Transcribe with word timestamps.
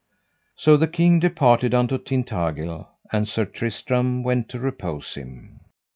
So 0.55 0.77
the 0.77 0.87
king 0.87 1.19
departed 1.19 1.75
unto 1.75 1.99
Tintagil, 1.99 2.87
and 3.11 3.27
Sir 3.27 3.45
Tristram 3.45 4.23
went 4.23 4.49
to 4.49 4.57
repose 4.57 5.13
him. 5.13 5.59